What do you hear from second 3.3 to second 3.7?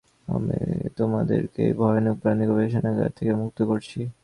মুক্ত